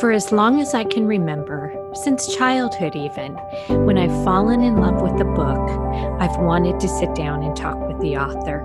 [0.00, 3.34] For as long as I can remember, since childhood even,
[3.84, 5.70] when I've fallen in love with a book,
[6.18, 8.64] I've wanted to sit down and talk with the author.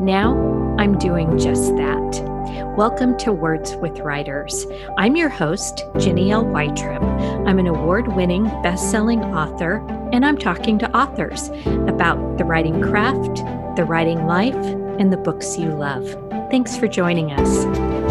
[0.00, 0.34] Now,
[0.80, 2.74] I'm doing just that.
[2.76, 4.66] Welcome to Words with Writers.
[4.98, 6.52] I'm your host, Ginny L.
[6.56, 11.48] I'm an award winning, best selling author, and I'm talking to authors
[11.86, 13.36] about the writing craft,
[13.76, 14.66] the writing life,
[14.98, 16.04] and the books you love.
[16.50, 18.01] Thanks for joining us.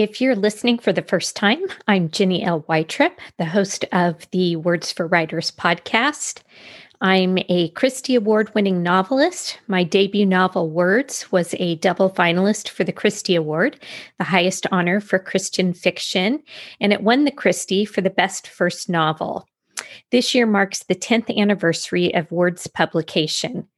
[0.00, 2.62] If you're listening for the first time, I'm Ginny L.
[2.62, 6.40] Yttrup, the host of the Words for Writers podcast.
[7.02, 9.58] I'm a Christy Award winning novelist.
[9.66, 13.78] My debut novel, Words, was a double finalist for the Christy Award,
[14.16, 16.42] the highest honor for Christian fiction,
[16.80, 19.46] and it won the Christy for the best first novel.
[20.10, 23.68] This year marks the 10th anniversary of Words publication.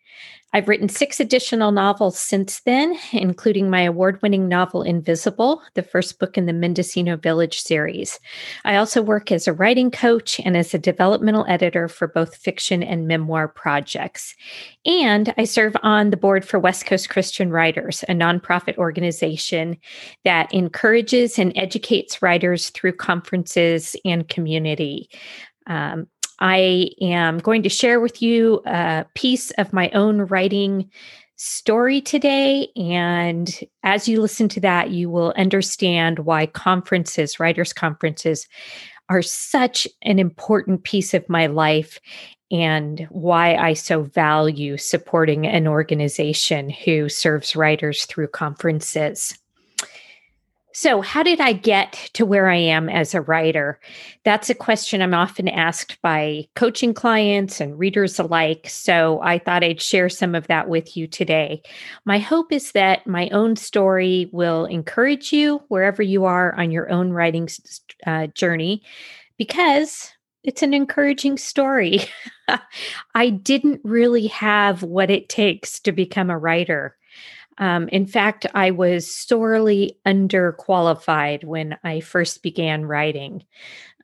[0.55, 6.19] I've written six additional novels since then, including my award winning novel Invisible, the first
[6.19, 8.21] book in the Mendocino Village series.
[8.65, 12.83] I also work as a writing coach and as a developmental editor for both fiction
[12.83, 14.35] and memoir projects.
[14.85, 19.79] And I serve on the board for West Coast Christian Writers, a nonprofit organization
[20.25, 25.09] that encourages and educates writers through conferences and community.
[25.67, 30.91] Um, I am going to share with you a piece of my own writing
[31.37, 32.69] story today.
[32.77, 33.53] And
[33.83, 38.47] as you listen to that, you will understand why conferences, writers' conferences,
[39.09, 42.01] are such an important piece of my life
[42.51, 49.37] and why I so value supporting an organization who serves writers through conferences.
[50.75, 53.79] So, how did I get to where I am as a writer?
[54.25, 58.69] That's a question I'm often asked by coaching clients and readers alike.
[58.71, 61.63] So, I thought I'd share some of that with you today.
[62.07, 66.91] My hope is that my own story will encourage you wherever you are on your
[66.91, 67.49] own writing
[68.07, 68.83] uh, journey
[69.37, 70.11] because
[70.43, 72.01] it's an encouraging story.
[73.15, 76.97] I didn't really have what it takes to become a writer.
[77.59, 83.45] Um, in fact, I was sorely underqualified when I first began writing.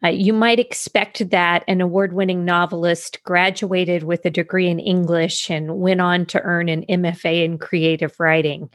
[0.05, 5.51] Uh, you might expect that an award winning novelist graduated with a degree in English
[5.51, 8.71] and went on to earn an MFA in creative writing.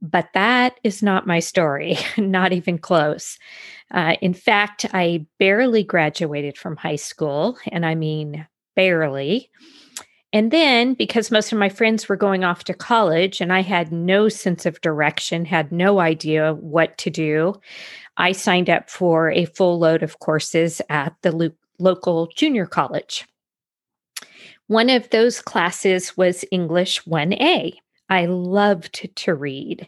[0.00, 3.38] But that is not my story, not even close.
[3.90, 9.50] Uh, in fact, I barely graduated from high school, and I mean barely.
[10.32, 13.90] And then, because most of my friends were going off to college and I had
[13.90, 17.54] no sense of direction, had no idea what to do,
[18.18, 23.26] I signed up for a full load of courses at the lo- local junior college.
[24.66, 27.72] One of those classes was English 1A.
[28.10, 29.86] I loved to read.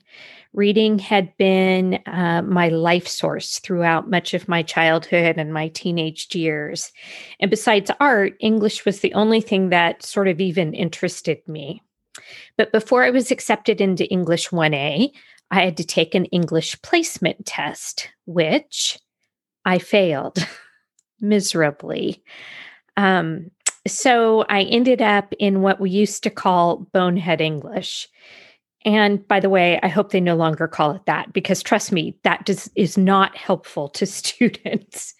[0.53, 6.34] Reading had been uh, my life source throughout much of my childhood and my teenage
[6.34, 6.91] years.
[7.38, 11.83] And besides art, English was the only thing that sort of even interested me.
[12.56, 15.12] But before I was accepted into English 1A,
[15.53, 18.99] I had to take an English placement test, which
[19.65, 20.38] I failed
[21.21, 22.22] miserably.
[22.97, 23.50] Um,
[23.87, 28.09] so I ended up in what we used to call bonehead English.
[28.84, 32.16] And by the way, I hope they no longer call it that because trust me,
[32.22, 35.14] that does, is not helpful to students.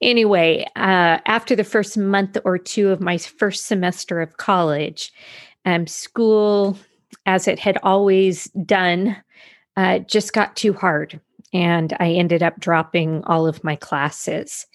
[0.00, 5.12] anyway, uh, after the first month or two of my first semester of college,
[5.66, 6.78] um, school,
[7.26, 9.16] as it had always done,
[9.76, 11.20] uh, just got too hard.
[11.52, 14.66] And I ended up dropping all of my classes.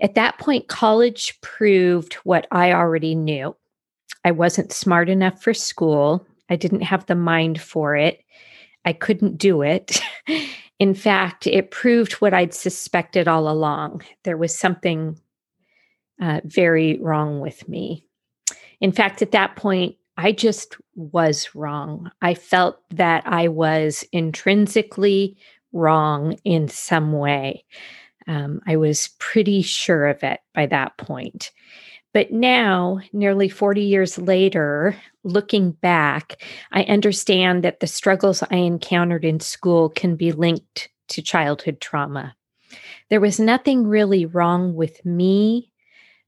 [0.00, 3.56] At that point, college proved what I already knew.
[4.24, 6.26] I wasn't smart enough for school.
[6.48, 8.22] I didn't have the mind for it.
[8.84, 10.00] I couldn't do it.
[10.78, 14.02] In fact, it proved what I'd suspected all along.
[14.24, 15.18] There was something
[16.20, 18.06] uh, very wrong with me.
[18.80, 22.10] In fact, at that point, I just was wrong.
[22.22, 25.36] I felt that I was intrinsically
[25.72, 27.64] wrong in some way.
[28.26, 31.52] Um, I was pretty sure of it by that point.
[32.16, 36.42] But now, nearly 40 years later, looking back,
[36.72, 42.34] I understand that the struggles I encountered in school can be linked to childhood trauma.
[43.10, 45.70] There was nothing really wrong with me,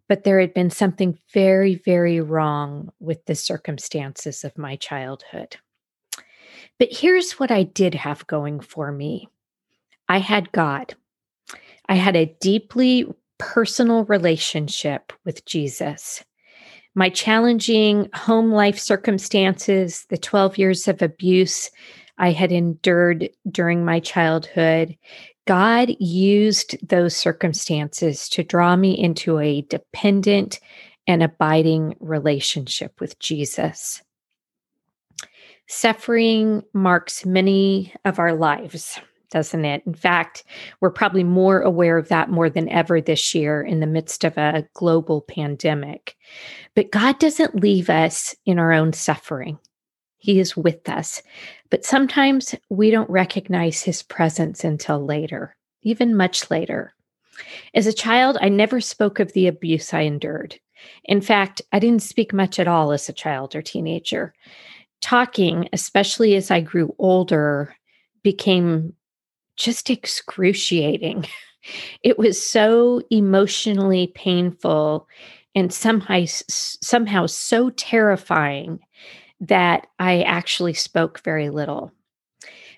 [0.09, 5.57] but there had been something very, very wrong with the circumstances of my childhood.
[6.79, 9.31] But here's what I did have going for me
[10.07, 10.97] I had God.
[11.89, 13.07] I had a deeply
[13.39, 16.25] personal relationship with Jesus.
[16.95, 21.71] My challenging home life circumstances, the 12 years of abuse
[22.19, 24.97] I had endured during my childhood,
[25.47, 30.61] God used those circumstances to draw me into a dependent
[31.07, 34.03] and abiding relationship with Jesus.
[35.69, 38.99] Suffering marks many of our lives,
[39.31, 39.83] doesn't it?
[39.87, 40.45] In fact,
[40.81, 44.37] we're probably more aware of that more than ever this year in the midst of
[44.37, 46.17] a global pandemic.
[46.75, 49.59] But God doesn't leave us in our own suffering.
[50.19, 51.23] He is with us.
[51.71, 56.95] But sometimes we don't recognize his presence until later, even much later.
[57.75, 60.59] As a child, I never spoke of the abuse I endured.
[61.05, 64.35] In fact, I didn't speak much at all as a child or teenager
[65.01, 67.75] talking, especially as I grew older,
[68.23, 68.95] became
[69.59, 71.27] just excruciating.
[72.03, 75.07] It was so emotionally painful
[75.55, 78.79] and somehow somehow so terrifying
[79.41, 81.93] that I actually spoke very little.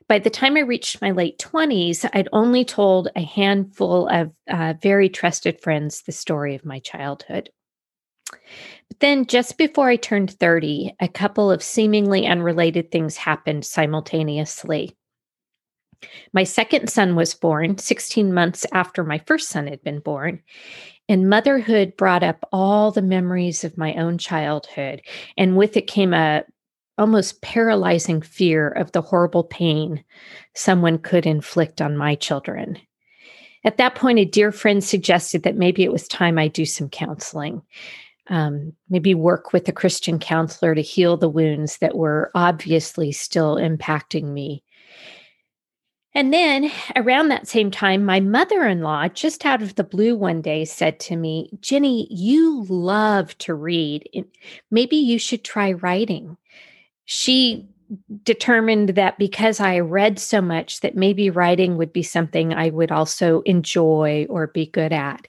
[0.08, 4.74] By the time I reached my late 20s, I'd only told a handful of uh,
[4.82, 7.50] very trusted friends the story of my childhood.
[8.88, 14.96] But then, just before I turned 30, a couple of seemingly unrelated things happened simultaneously.
[16.32, 20.42] My second son was born 16 months after my first son had been born.
[21.08, 25.02] And motherhood brought up all the memories of my own childhood.
[25.36, 26.44] And with it came a
[26.98, 30.04] almost paralyzing fear of the horrible pain
[30.54, 32.78] someone could inflict on my children.
[33.64, 36.88] At that point, a dear friend suggested that maybe it was time I do some
[36.88, 37.62] counseling
[38.30, 43.56] um, maybe work with a Christian counselor to heal the wounds that were obviously still
[43.56, 44.62] impacting me.
[46.14, 50.16] And then around that same time, my mother in law, just out of the blue
[50.16, 54.26] one day, said to me, Ginny, you love to read.
[54.70, 56.36] Maybe you should try writing.
[57.04, 57.68] She
[58.22, 62.92] determined that because I read so much, that maybe writing would be something I would
[62.92, 65.26] also enjoy or be good at.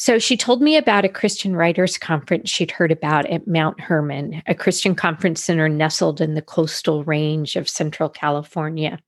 [0.00, 4.42] So she told me about a Christian writers conference she'd heard about at Mount Hermon,
[4.46, 8.98] a Christian conference center nestled in the coastal range of Central California.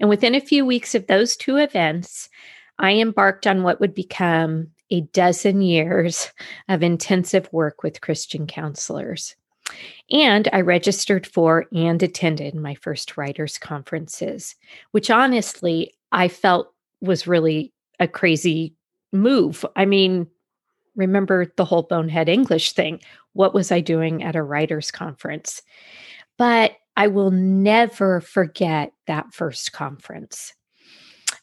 [0.00, 2.30] And within a few weeks of those two events,
[2.78, 6.32] I embarked on what would become a dozen years
[6.70, 9.36] of intensive work with Christian counselors.
[10.10, 14.56] And I registered for and attended my first writers' conferences,
[14.92, 16.72] which honestly I felt
[17.02, 18.74] was really a crazy
[19.12, 19.64] move.
[19.76, 20.26] I mean,
[20.96, 23.00] remember the whole bonehead English thing.
[23.32, 25.62] What was I doing at a writers' conference?
[26.38, 30.52] But I will never forget that first conference.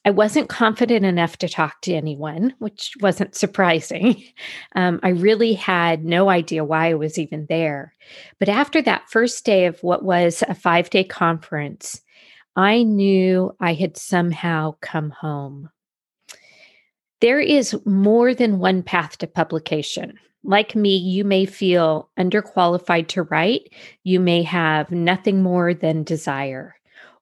[0.05, 4.23] I wasn't confident enough to talk to anyone, which wasn't surprising.
[4.75, 7.95] Um, I really had no idea why I was even there.
[8.37, 12.01] But after that first day of what was a five day conference,
[12.55, 15.69] I knew I had somehow come home.
[17.19, 20.19] There is more than one path to publication.
[20.43, 23.73] Like me, you may feel underqualified to write.
[24.03, 26.75] You may have nothing more than desire.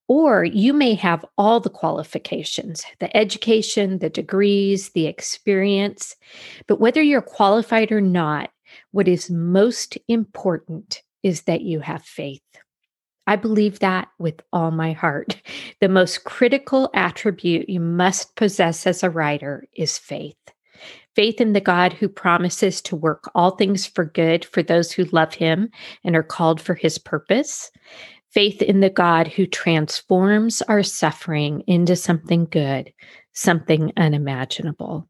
[0.07, 6.15] Or you may have all the qualifications the education, the degrees, the experience.
[6.67, 8.51] But whether you're qualified or not,
[8.91, 12.41] what is most important is that you have faith.
[13.27, 15.41] I believe that with all my heart.
[15.81, 20.37] The most critical attribute you must possess as a writer is faith.
[21.15, 25.03] Faith in the God who promises to work all things for good for those who
[25.05, 25.69] love him
[26.03, 27.71] and are called for his purpose.
[28.31, 32.91] Faith in the God who transforms our suffering into something good,
[33.33, 35.07] something unimaginable.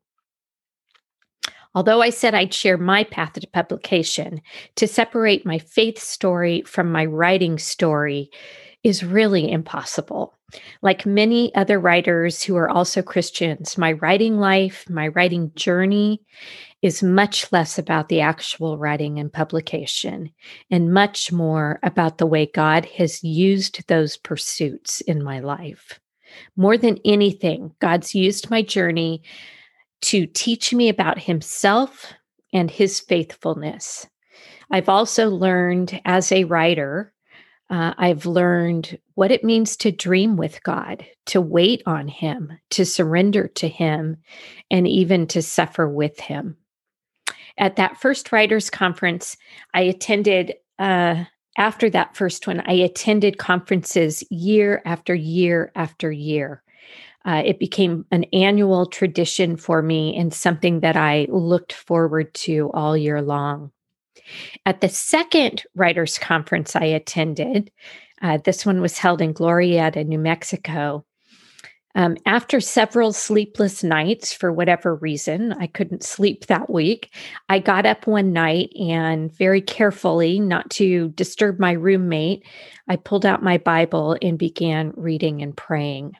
[1.75, 4.41] Although I said I'd share my path to publication,
[4.77, 8.31] to separate my faith story from my writing story
[8.83, 10.33] is really impossible.
[10.81, 16.21] Like many other writers who are also Christians, my writing life, my writing journey
[16.81, 20.29] is much less about the actual writing and publication
[20.69, 25.99] and much more about the way God has used those pursuits in my life.
[26.55, 29.23] More than anything, God's used my journey
[30.01, 32.13] to teach me about himself
[32.53, 34.07] and his faithfulness.
[34.71, 37.13] I've also learned as a writer,
[37.69, 42.85] uh, I've learned what it means to dream with God, to wait on Him, to
[42.85, 44.17] surrender to Him,
[44.69, 46.57] and even to suffer with Him.
[47.57, 49.37] At that first writers' conference,
[49.73, 50.55] I attended.
[50.77, 51.25] Uh,
[51.57, 56.61] after that first one, I attended conferences year after year after year.
[57.25, 62.69] Uh, it became an annual tradition for me and something that I looked forward to
[62.73, 63.71] all year long.
[64.65, 67.71] At the second writers' conference I attended,
[68.21, 71.05] Uh, this one was held in Glorieta, New Mexico.
[71.95, 77.13] Um, after several sleepless nights, for whatever reason, I couldn't sleep that week.
[77.49, 82.45] I got up one night and very carefully, not to disturb my roommate,
[82.87, 86.13] I pulled out my Bible and began reading and praying.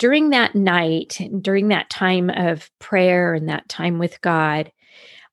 [0.00, 4.72] During that night, during that time of prayer and that time with God,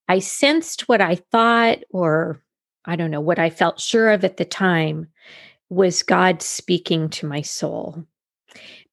[0.10, 2.44] I sensed what I thought, or
[2.84, 5.08] I don't know, what I felt sure of at the time
[5.70, 8.04] was God speaking to my soul.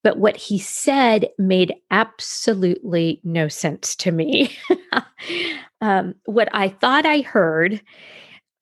[0.04, 4.57] But what he said made absolutely no sense to me.
[5.81, 7.83] um, what I thought I heard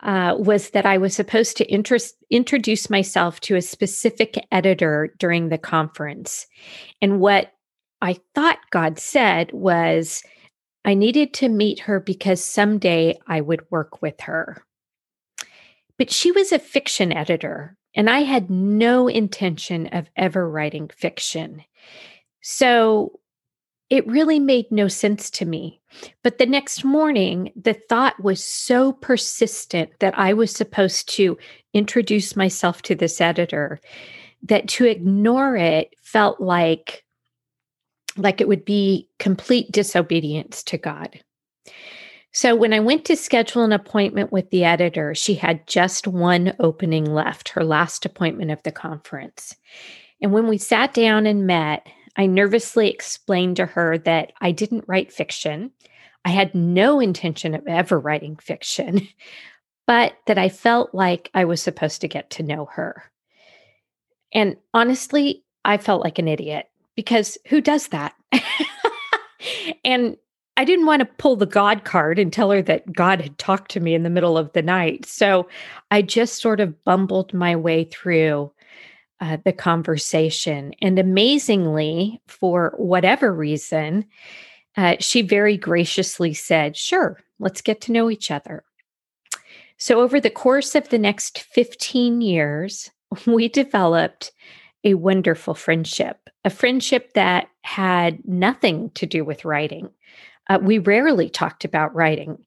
[0.03, 5.49] uh, was that I was supposed to interest, introduce myself to a specific editor during
[5.49, 6.47] the conference.
[7.01, 7.53] And what
[8.01, 10.23] I thought God said was,
[10.85, 14.65] I needed to meet her because someday I would work with her.
[15.99, 21.63] But she was a fiction editor, and I had no intention of ever writing fiction.
[22.41, 23.21] So
[23.93, 25.79] it really made no sense to me.
[26.23, 31.37] But the next morning, the thought was so persistent that I was supposed to
[31.75, 33.81] introduce myself to this editor
[34.45, 37.05] that to ignore it felt like
[38.17, 41.21] like it would be complete disobedience to God.
[42.33, 46.55] So when I went to schedule an appointment with the editor, she had just one
[46.61, 49.55] opening left, her last appointment of the conference.
[50.23, 54.85] And when we sat down and met, I nervously explained to her that I didn't
[54.87, 55.71] write fiction.
[56.25, 59.09] I had no intention of ever writing fiction,
[59.87, 63.11] but that I felt like I was supposed to get to know her.
[64.33, 68.15] And honestly, I felt like an idiot because who does that?
[69.85, 70.17] and
[70.57, 73.71] I didn't want to pull the God card and tell her that God had talked
[73.73, 75.07] to me in the middle of the night.
[75.07, 75.49] So
[75.91, 78.53] I just sort of bumbled my way through
[79.23, 80.75] uh, the conversation.
[80.83, 84.05] And amazingly, for whatever reason,
[84.77, 88.65] uh, she very graciously said, Sure, let's get to know each other.
[89.77, 92.91] So, over the course of the next 15 years,
[93.27, 94.33] we developed
[94.83, 99.89] a wonderful friendship, a friendship that had nothing to do with writing.
[100.51, 102.45] Uh, we rarely talked about writing.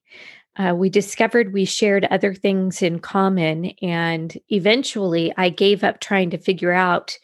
[0.58, 3.66] Uh, we discovered we shared other things in common.
[3.82, 7.18] And eventually, I gave up trying to figure out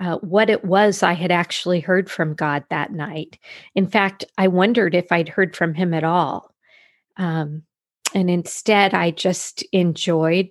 [0.00, 3.38] uh, what it was I had actually heard from God that night.
[3.74, 6.54] In fact, I wondered if I'd heard from Him at all.
[7.16, 7.62] Um,
[8.14, 10.50] and instead, I just enjoyed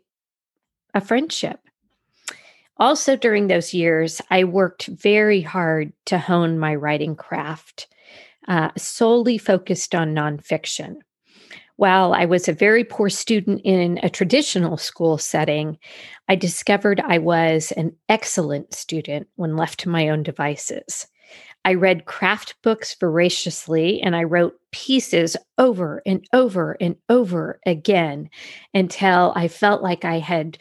[0.93, 1.59] a friendship.
[2.77, 7.87] Also, during those years, I worked very hard to hone my writing craft,
[8.47, 10.97] uh, solely focused on nonfiction.
[11.77, 15.77] While I was a very poor student in a traditional school setting,
[16.29, 21.07] I discovered I was an excellent student when left to my own devices.
[21.65, 28.29] I read craft books voraciously and I wrote pieces over and over and over again
[28.73, 30.59] until I felt like I had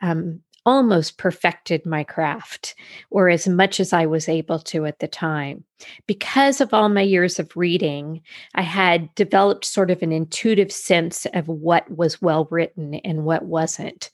[0.00, 2.74] um, almost perfected my craft,
[3.10, 5.64] or as much as I was able to at the time.
[6.06, 8.22] Because of all my years of reading,
[8.54, 13.44] I had developed sort of an intuitive sense of what was well written and what
[13.44, 14.10] wasn't.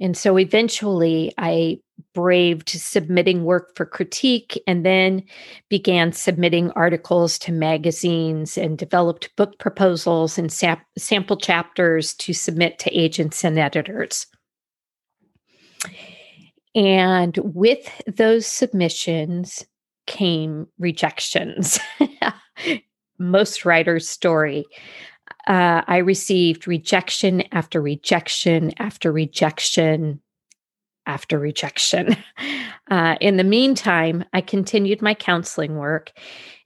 [0.00, 1.80] And so eventually I
[2.14, 5.22] braved submitting work for critique and then
[5.68, 12.78] began submitting articles to magazines and developed book proposals and sam- sample chapters to submit
[12.78, 14.26] to agents and editors.
[16.74, 19.66] And with those submissions
[20.06, 21.78] came rejections.
[23.18, 24.64] Most writers' story.
[25.46, 30.20] Uh, I received rejection after rejection after rejection
[31.06, 32.16] after rejection.
[32.90, 36.10] Uh, in the meantime, I continued my counseling work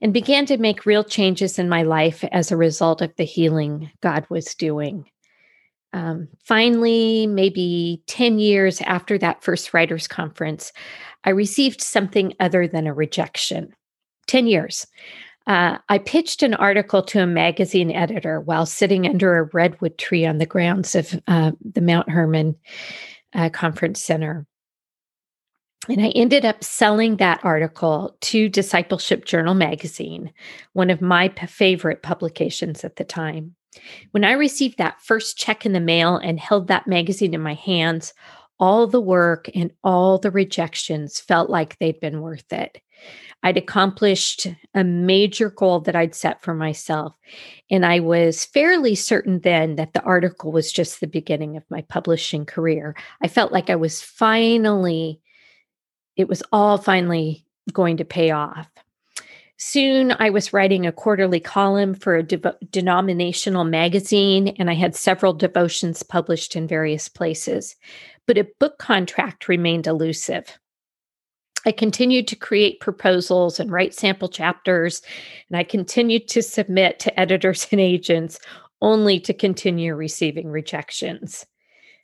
[0.00, 3.90] and began to make real changes in my life as a result of the healing
[4.00, 5.04] God was doing.
[5.94, 10.72] Um, finally, maybe 10 years after that first writers' conference,
[11.22, 13.72] I received something other than a rejection.
[14.26, 14.88] 10 years.
[15.46, 20.26] Uh, I pitched an article to a magazine editor while sitting under a redwood tree
[20.26, 22.56] on the grounds of uh, the Mount Hermon
[23.32, 24.46] uh, Conference Center.
[25.88, 30.32] And I ended up selling that article to Discipleship Journal magazine,
[30.72, 33.54] one of my p- favorite publications at the time.
[34.12, 37.54] When I received that first check in the mail and held that magazine in my
[37.54, 38.12] hands,
[38.60, 42.80] all the work and all the rejections felt like they'd been worth it.
[43.42, 47.14] I'd accomplished a major goal that I'd set for myself.
[47.70, 51.82] And I was fairly certain then that the article was just the beginning of my
[51.82, 52.96] publishing career.
[53.20, 55.20] I felt like I was finally,
[56.16, 58.70] it was all finally going to pay off.
[59.56, 64.96] Soon I was writing a quarterly column for a de- denominational magazine, and I had
[64.96, 67.76] several devotions published in various places.
[68.26, 70.58] But a book contract remained elusive.
[71.66, 75.00] I continued to create proposals and write sample chapters,
[75.48, 78.38] and I continued to submit to editors and agents
[78.82, 81.46] only to continue receiving rejections.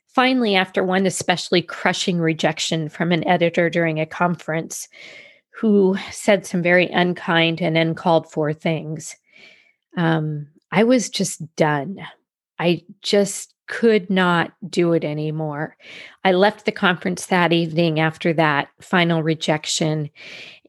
[0.07, 4.87] Finally, after one especially crushing rejection from an editor during a conference
[5.61, 9.15] who said some very unkind and uncalled for things,
[9.95, 11.99] um, I was just done.
[12.57, 15.77] I just could not do it anymore.
[16.25, 20.09] I left the conference that evening after that final rejection,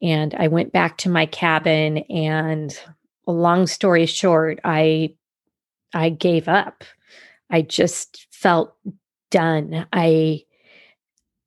[0.03, 1.97] and I went back to my cabin.
[2.09, 2.79] And
[3.25, 5.15] long story short, I
[5.91, 6.83] I gave up.
[7.49, 8.75] I just felt
[9.31, 9.87] done.
[9.91, 10.43] I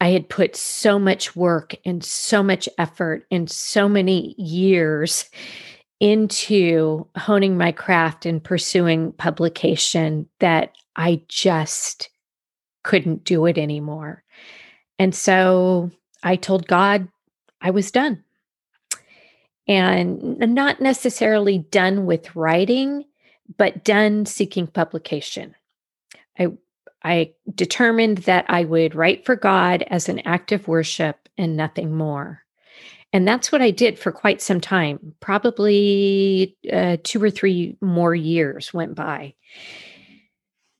[0.01, 5.31] I had put so much work and so much effort and so many years
[6.01, 12.11] into honing my craft and pursuing publication that I just
[12.85, 14.23] couldn't do it anymore.
[14.99, 15.91] And so
[16.23, 17.09] I told God
[17.61, 18.23] I was done.
[19.69, 23.05] And not necessarily done with writing,
[23.57, 25.57] but done seeking publication.
[26.39, 26.53] I
[27.07, 31.95] I determined that I would write for God as an act of worship and nothing
[31.95, 32.43] more.
[33.13, 35.15] And that's what I did for quite some time.
[35.21, 39.35] Probably uh, two or three more years went by.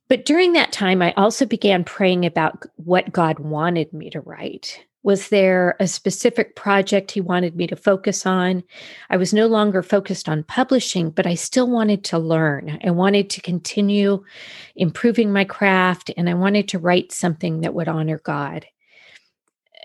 [0.09, 4.85] But during that time, I also began praying about what God wanted me to write.
[5.07, 8.65] Was there a specific project he wanted me to focus on?
[9.09, 12.81] I was no longer focused on publishing, but I still wanted to learn.
[12.85, 14.25] I wanted to continue
[14.75, 18.67] improving my craft, and I wanted to write something that would honor God.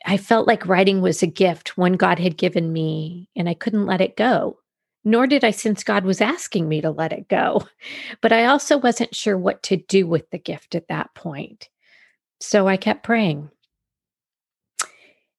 [0.08, 3.86] I felt like writing was a gift, one God had given me, and I couldn't
[3.86, 4.58] let it go
[5.04, 7.66] nor did I sense God was asking me to let it go.
[8.22, 11.70] But I also wasn't sure what to do with the gift at that point.
[12.40, 13.50] So I kept praying.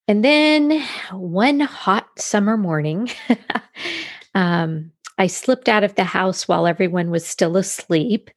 [0.09, 3.09] And then one hot summer morning,
[4.35, 8.31] um, I slipped out of the house while everyone was still asleep.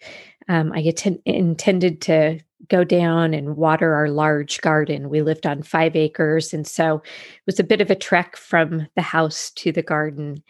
[0.47, 5.09] Um, I att- intended to go down and water our large garden.
[5.09, 8.87] We lived on five acres, and so it was a bit of a trek from
[8.95, 10.43] the house to the garden.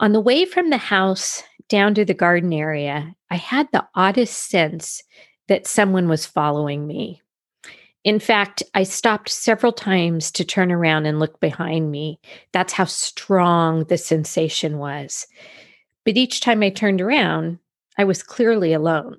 [0.00, 4.50] On the way from the house down to the garden area, I had the oddest
[4.50, 5.02] sense
[5.48, 7.22] that someone was following me.
[8.04, 12.18] In fact, I stopped several times to turn around and look behind me.
[12.52, 15.26] That's how strong the sensation was.
[16.04, 17.58] But each time I turned around,
[17.96, 19.18] I was clearly alone.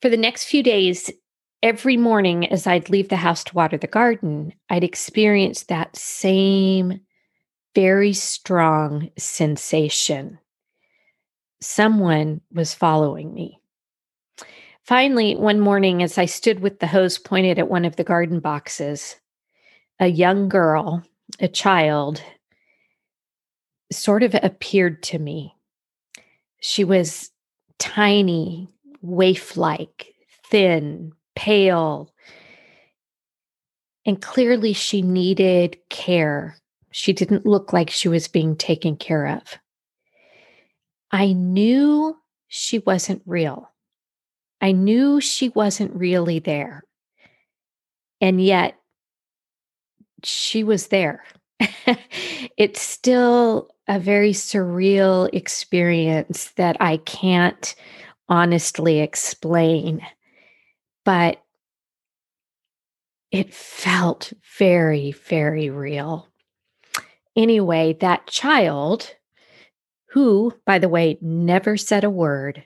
[0.00, 1.10] For the next few days,
[1.62, 7.00] every morning as I'd leave the house to water the garden, I'd experience that same
[7.74, 10.38] very strong sensation.
[11.60, 13.61] Someone was following me.
[14.84, 18.40] Finally, one morning, as I stood with the hose pointed at one of the garden
[18.40, 19.16] boxes,
[20.00, 21.02] a young girl,
[21.40, 22.22] a child,
[23.92, 25.54] sort of appeared to me.
[26.60, 27.30] She was
[27.78, 28.68] tiny,
[29.00, 30.14] waif like,
[30.50, 32.12] thin, pale,
[34.04, 36.56] and clearly she needed care
[36.92, 39.58] she didn't look like she was being taken care of.
[41.10, 42.16] I knew
[42.48, 43.71] she wasn't real.
[44.62, 46.84] I knew she wasn't really there.
[48.20, 48.76] And yet,
[50.22, 51.24] she was there.
[52.56, 57.74] it's still a very surreal experience that I can't
[58.28, 60.00] honestly explain,
[61.04, 61.42] but
[63.32, 66.28] it felt very, very real.
[67.34, 69.16] Anyway, that child,
[70.10, 72.64] who, by the way, never said a word,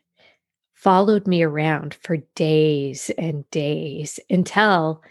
[0.76, 5.02] followed me around for days and days until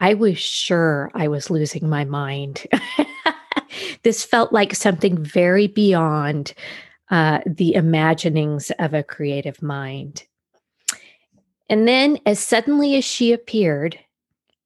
[0.00, 2.66] I was sure I was losing my mind.
[4.02, 6.54] this felt like something very beyond
[7.10, 10.24] uh, the imaginings of a creative mind.
[11.68, 13.98] And then, as suddenly as she appeared,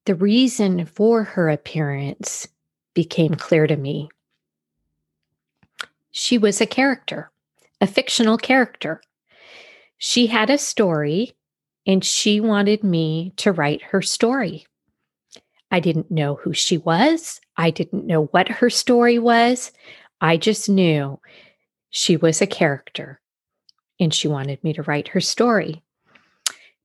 [0.06, 2.46] the reason for her appearance
[2.94, 4.08] became clear to me
[6.16, 7.32] she was a character,
[7.80, 9.02] a fictional character.
[10.06, 11.32] She had a story
[11.86, 14.66] and she wanted me to write her story.
[15.70, 17.40] I didn't know who she was.
[17.56, 19.72] I didn't know what her story was.
[20.20, 21.18] I just knew
[21.88, 23.18] she was a character
[23.98, 25.82] and she wanted me to write her story.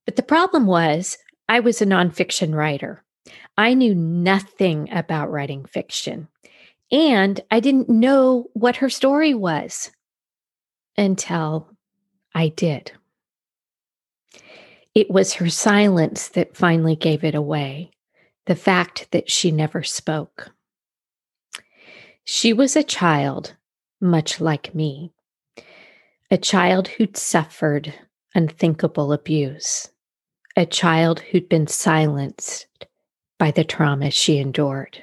[0.05, 1.17] But the problem was,
[1.49, 3.03] I was a nonfiction writer.
[3.58, 6.29] I knew nothing about writing fiction,
[6.89, 9.91] and I didn't know what her story was
[10.97, 11.69] until
[12.34, 12.93] I did.
[14.95, 17.91] It was her silence that finally gave it away,
[18.45, 20.52] the fact that she never spoke.
[22.23, 23.56] She was a child,
[24.02, 25.13] much like me,
[26.32, 27.93] a child who'd suffered
[28.36, 29.89] unthinkable abuse,
[30.56, 32.67] a child who'd been silenced
[33.38, 35.02] by the trauma she endured.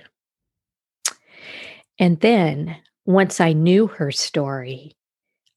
[1.98, 4.96] And then, once I knew her story,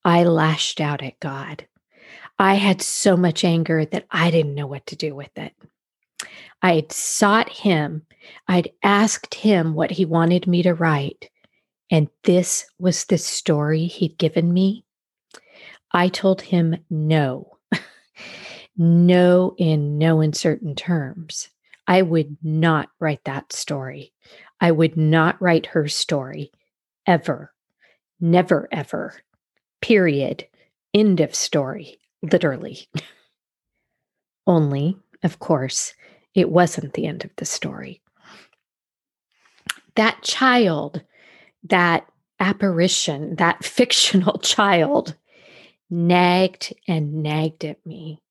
[0.06, 1.66] I lashed out at God.
[2.42, 5.54] I had so much anger that I didn't know what to do with it.
[6.62, 8.06] I had sought him,
[8.48, 11.30] I'd asked him what he wanted me to write,
[11.92, 14.86] and this was the story he'd given me.
[15.92, 17.58] I told him no,
[18.78, 21.50] no, in no uncertain terms.
[21.88, 24.14] I would not write that story.
[24.62, 26.52] I would not write her story
[27.06, 27.54] ever,
[28.22, 29.16] never, ever.
[29.82, 30.46] Period.
[30.94, 32.88] End of story, literally.
[34.48, 35.94] Only, of course,
[36.34, 38.02] it wasn't the end of the story.
[39.96, 41.04] That child,
[41.64, 42.08] that
[42.40, 45.16] apparition, that fictional child,
[45.90, 48.22] nagged and nagged at me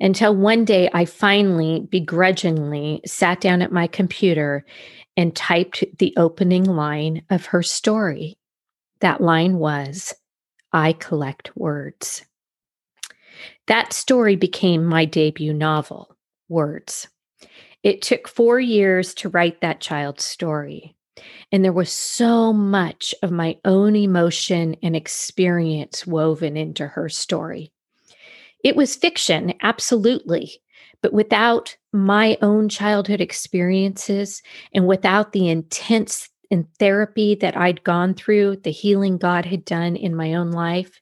[0.00, 4.64] until one day I finally begrudgingly sat down at my computer
[5.16, 8.36] and typed the opening line of her story.
[9.00, 10.14] That line was,
[10.72, 12.24] I collect words.
[13.66, 16.16] That story became my debut novel,
[16.48, 17.08] Words.
[17.82, 20.96] It took four years to write that child's story.
[21.52, 27.72] And there was so much of my own emotion and experience woven into her story.
[28.62, 30.60] It was fiction, absolutely.
[31.02, 34.42] But without my own childhood experiences
[34.74, 39.96] and without the intense and therapy that I'd gone through, the healing God had done
[39.96, 41.00] in my own life,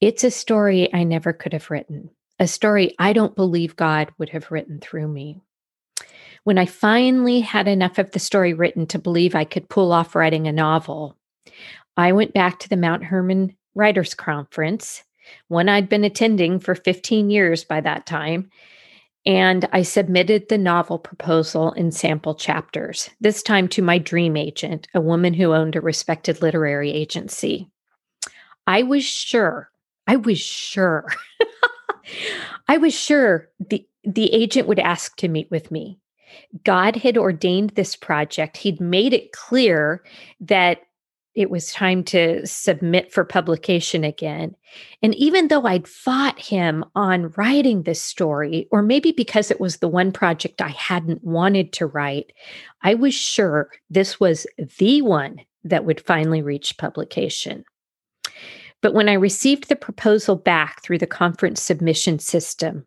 [0.00, 4.30] it's a story I never could have written, a story I don't believe God would
[4.30, 5.40] have written through me.
[6.44, 10.14] When I finally had enough of the story written to believe I could pull off
[10.14, 11.16] writing a novel,
[11.96, 15.02] I went back to the Mount Hermon Writers Conference
[15.48, 18.50] one I'd been attending for 15 years by that time.
[19.26, 24.88] And I submitted the novel proposal in sample chapters, this time to my dream agent,
[24.94, 27.68] a woman who owned a respected literary agency.
[28.66, 29.70] I was sure,
[30.08, 31.06] I was sure,
[32.66, 35.98] I was sure the, the agent would ask to meet with me.
[36.64, 38.56] God had ordained this project.
[38.56, 40.02] He'd made it clear
[40.40, 40.80] that
[41.34, 44.56] it was time to submit for publication again.
[45.02, 49.76] And even though I'd fought him on writing this story, or maybe because it was
[49.76, 52.32] the one project I hadn't wanted to write,
[52.82, 54.46] I was sure this was
[54.80, 57.64] the one that would finally reach publication.
[58.80, 62.86] But when I received the proposal back through the conference submission system,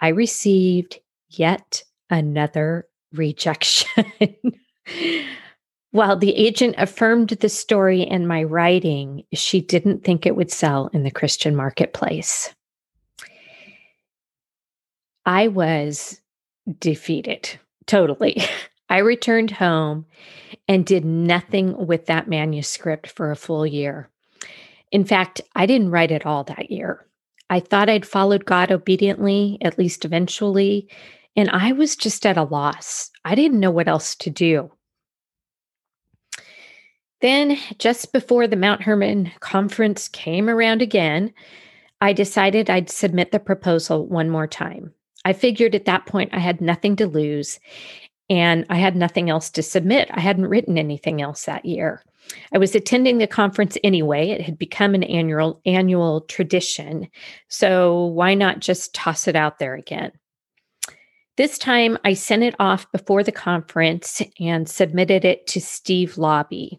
[0.00, 4.04] I received yet another rejection.
[5.90, 10.88] While the agent affirmed the story in my writing, she didn't think it would sell
[10.92, 12.52] in the Christian marketplace.
[15.24, 16.20] I was
[16.78, 17.48] defeated
[17.86, 18.42] totally.
[18.88, 20.06] I returned home
[20.68, 24.10] and did nothing with that manuscript for a full year.
[24.94, 27.04] In fact, I didn't write at all that year.
[27.50, 30.88] I thought I'd followed God obediently, at least eventually,
[31.34, 33.10] and I was just at a loss.
[33.24, 34.70] I didn't know what else to do.
[37.20, 41.34] Then, just before the Mount Hermon conference came around again,
[42.00, 44.94] I decided I'd submit the proposal one more time.
[45.24, 47.58] I figured at that point I had nothing to lose
[48.30, 50.08] and I had nothing else to submit.
[50.12, 52.04] I hadn't written anything else that year.
[52.52, 54.30] I was attending the conference anyway.
[54.30, 57.08] It had become an annual annual tradition.
[57.48, 60.12] So why not just toss it out there again?
[61.36, 66.78] This time I sent it off before the conference and submitted it to Steve Laube.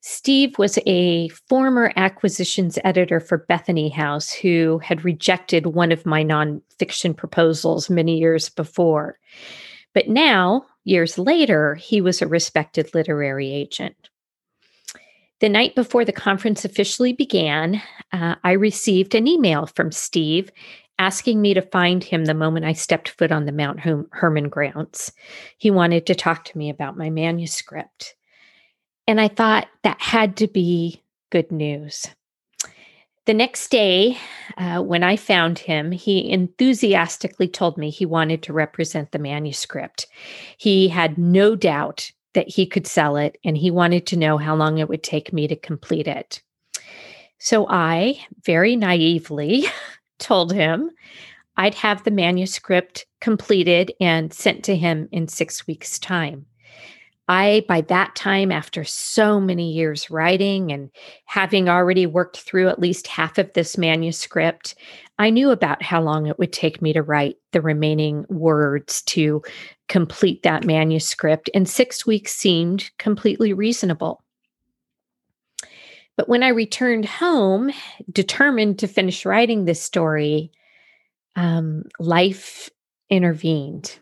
[0.00, 6.24] Steve was a former acquisitions editor for Bethany House who had rejected one of my
[6.24, 9.18] nonfiction proposals many years before.
[9.94, 14.07] But now, years later, he was a respected literary agent.
[15.40, 17.80] The night before the conference officially began,
[18.12, 20.50] uh, I received an email from Steve
[20.98, 25.12] asking me to find him the moment I stepped foot on the Mount Hermon grounds.
[25.56, 28.16] He wanted to talk to me about my manuscript.
[29.06, 32.06] And I thought that had to be good news.
[33.26, 34.18] The next day,
[34.56, 40.06] uh, when I found him, he enthusiastically told me he wanted to represent the manuscript.
[40.56, 44.54] He had no doubt that he could sell it, and he wanted to know how
[44.54, 46.42] long it would take me to complete it.
[47.38, 49.66] So I very naively
[50.18, 50.90] told him
[51.56, 56.46] I'd have the manuscript completed and sent to him in six weeks' time.
[57.30, 60.90] I, by that time, after so many years writing and
[61.26, 64.74] having already worked through at least half of this manuscript,
[65.18, 69.42] I knew about how long it would take me to write the remaining words to
[69.88, 74.22] complete that manuscript, and six weeks seemed completely reasonable.
[76.16, 77.70] But when I returned home,
[78.10, 80.50] determined to finish writing this story,
[81.36, 82.68] um, life
[83.08, 83.98] intervened.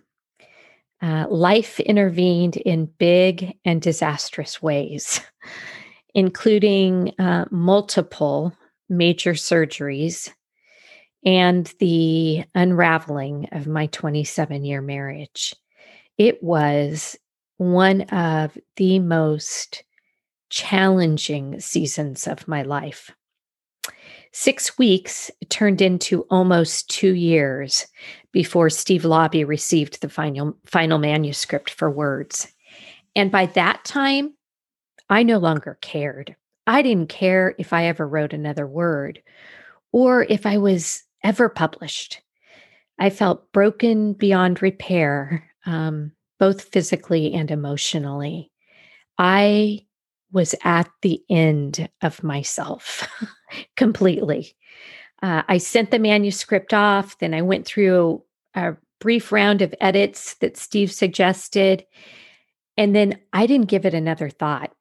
[1.03, 5.20] Uh, life intervened in big and disastrous ways,
[6.14, 8.53] including uh, multiple
[8.88, 10.31] major surgeries
[11.27, 15.55] and the unraveling of my 27 year marriage.
[16.18, 17.16] It was
[17.59, 19.85] one of the most
[20.50, 23.11] challenging seasons of my life.
[24.33, 27.87] Six weeks turned into almost two years
[28.33, 32.46] before Steve Laube received the final, final manuscript for words.
[33.14, 34.35] And by that time,
[35.09, 36.37] I no longer cared.
[36.66, 39.22] I didn't care if I ever wrote another word
[39.92, 42.20] or if I was ever published.
[42.98, 48.50] I felt broken beyond repair, um, both physically and emotionally.
[49.18, 49.81] I
[50.33, 53.09] was at the end of myself
[53.76, 54.55] completely.
[55.22, 58.22] Uh, I sent the manuscript off, then I went through
[58.55, 61.85] a brief round of edits that Steve suggested,
[62.76, 64.72] and then I didn't give it another thought.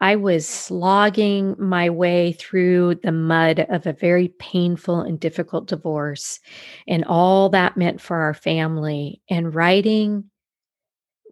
[0.00, 6.38] I was slogging my way through the mud of a very painful and difficult divorce
[6.86, 9.22] and all that meant for our family.
[9.30, 10.30] And writing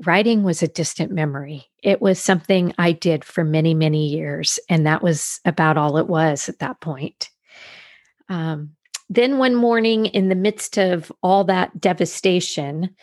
[0.05, 1.66] writing was a distant memory.
[1.83, 6.09] It was something I did for many, many years, and that was about all it
[6.09, 7.31] was at that point.
[8.29, 8.70] Um,
[9.09, 12.96] then one morning, in the midst of all that devastation,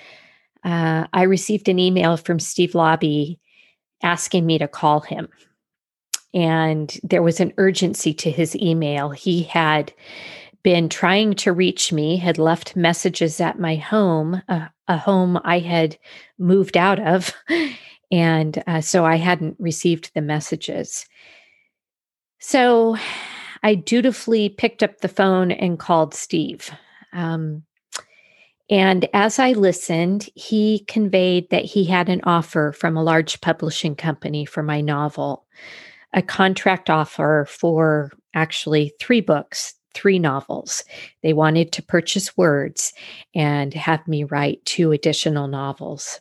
[0.66, 3.40] uh, I received an email from Steve Laube
[4.04, 5.30] asking me to call him.
[6.34, 9.10] And there was an urgency to his email.
[9.10, 9.94] He had
[10.64, 15.98] been trying to reach me, had left messages at my home, a home I had
[16.38, 17.34] moved out of.
[18.12, 21.06] And uh, so I hadn't received the messages.
[22.40, 22.98] So
[23.64, 26.72] I dutifully picked up the phone and called Steve.
[27.14, 27.64] Um,
[28.70, 33.96] and as I listened, he conveyed that he had an offer from a large publishing
[33.96, 35.46] company for my novel,
[36.14, 40.84] a contract offer for actually three books three novels.
[41.24, 42.94] They wanted to purchase words
[43.36, 46.20] and have me write two additional novels.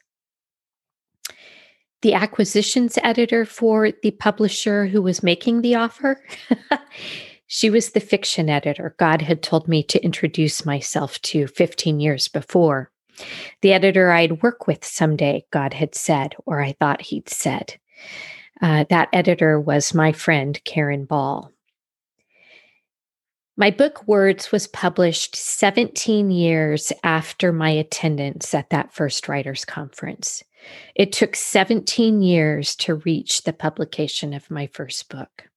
[2.03, 6.25] The acquisitions editor for the publisher who was making the offer,
[7.47, 12.27] she was the fiction editor God had told me to introduce myself to 15 years
[12.27, 12.91] before.
[13.61, 17.79] The editor I'd work with someday, God had said, or I thought he'd said.
[18.63, 21.51] Uh, that editor was my friend, Karen Ball.
[23.57, 30.43] My book Words was published 17 years after my attendance at that first writers conference.
[30.95, 35.49] It took 17 years to reach the publication of my first book.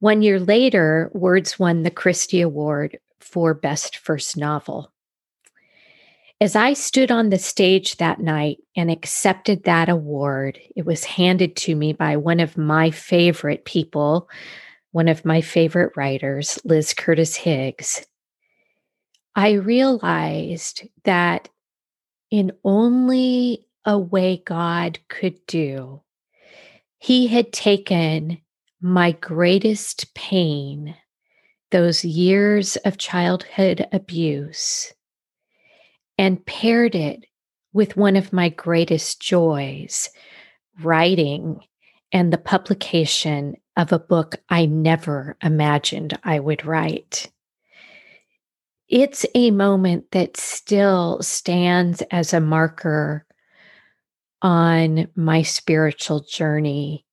[0.00, 4.92] One year later, Words won the Christy Award for Best First Novel.
[6.40, 11.56] As I stood on the stage that night and accepted that award, it was handed
[11.56, 14.28] to me by one of my favorite people
[14.94, 18.06] one of my favorite writers, Liz Curtis Higgs,
[19.34, 21.48] I realized that
[22.30, 26.00] in only a way God could do,
[26.98, 28.40] He had taken
[28.80, 30.94] my greatest pain,
[31.72, 34.92] those years of childhood abuse,
[36.18, 37.24] and paired it
[37.72, 40.08] with one of my greatest joys,
[40.80, 41.60] writing
[42.12, 47.30] and the publication of a book I never imagined I would write.
[48.88, 53.26] It's a moment that still stands as a marker
[54.42, 57.04] on my spiritual journey,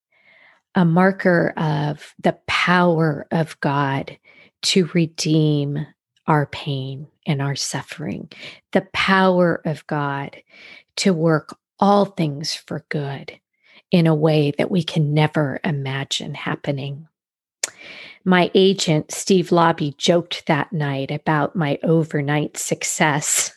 [0.76, 4.18] a marker of the power of God
[4.64, 5.88] to redeem
[6.28, 8.30] our pain and our suffering,
[8.72, 10.38] the power of God
[10.98, 13.40] to work all things for good
[13.92, 17.08] in a way that we can never imagine happening.
[18.24, 23.52] My agent, Steve Laube, joked that night about my overnight success,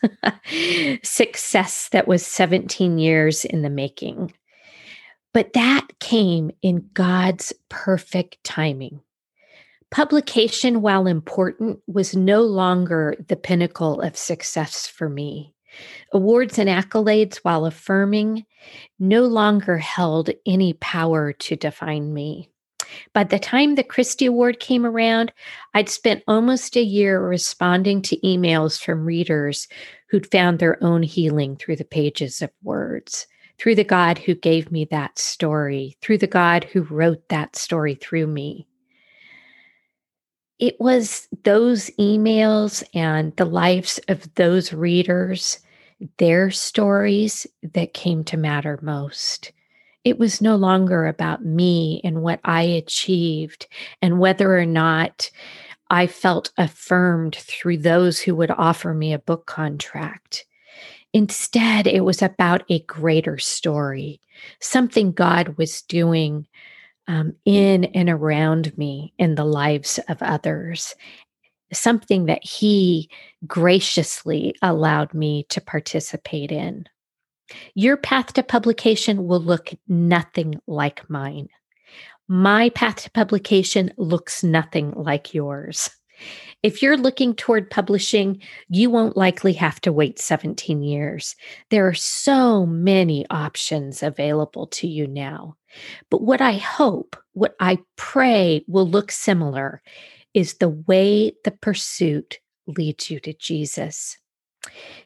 [1.03, 4.33] success that was 17 years in the making.
[5.33, 9.01] But that came in God's perfect timing.
[9.91, 15.53] Publication, while important, was no longer the pinnacle of success for me.
[16.11, 18.45] Awards and accolades, while affirming,
[18.99, 22.49] no longer held any power to define me.
[23.13, 25.31] By the time the Christy Award came around,
[25.73, 29.67] I'd spent almost a year responding to emails from readers
[30.09, 34.71] who'd found their own healing through the pages of words, through the God who gave
[34.71, 38.67] me that story, through the God who wrote that story through me.
[40.59, 45.59] It was those emails and the lives of those readers,
[46.17, 49.51] their stories that came to matter most
[50.05, 53.67] it was no longer about me and what I achieved
[54.01, 55.31] and whether or not
[55.89, 60.45] I felt affirmed through those who would offer me a book contract.
[61.11, 64.21] Instead, it was about a greater story,
[64.59, 66.47] something God was doing
[67.07, 70.95] um, in and around me in the lives of others,
[71.71, 73.09] something that He
[73.47, 76.85] graciously allowed me to participate in.
[77.75, 81.49] Your path to publication will look nothing like mine.
[82.27, 85.91] My path to publication looks nothing like yours.
[86.63, 91.35] If you're looking toward publishing, you won't likely have to wait 17 years.
[91.69, 95.57] There are so many options available to you now.
[96.09, 99.81] But what I hope, what I pray will look similar
[100.33, 104.17] is the way the pursuit leads you to Jesus.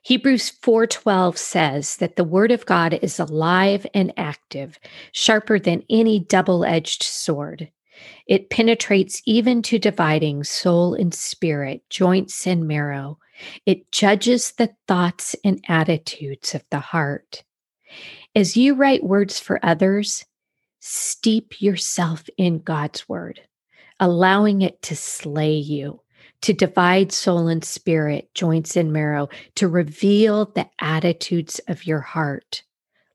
[0.04, 4.80] Hebrews 4:12 says that the word of God is alive and active,
[5.12, 7.70] sharper than any double-edged sword.
[8.28, 13.20] It penetrates even to dividing soul and spirit, joints and marrow.
[13.66, 17.44] It judges the thoughts and attitudes of the heart.
[18.36, 20.26] As you write words for others,
[20.80, 23.42] steep yourself in God's word,
[24.00, 26.02] allowing it to slay you
[26.42, 32.64] to divide soul and spirit, joints and marrow, to reveal the attitudes of your heart.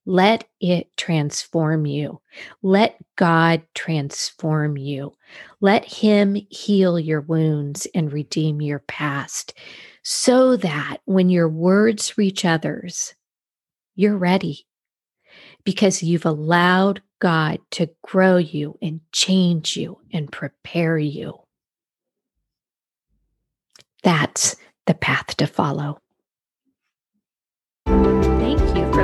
[0.07, 2.21] Let it transform you.
[2.63, 5.15] Let God transform you.
[5.61, 9.55] Let Him heal your wounds and redeem your past
[10.03, 13.15] so that when your words reach others,
[13.95, 14.67] you're ready
[15.65, 21.39] because you've allowed God to grow you and change you and prepare you.
[24.03, 25.99] That's the path to follow.